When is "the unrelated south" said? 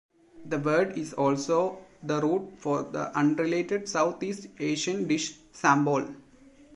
2.81-4.23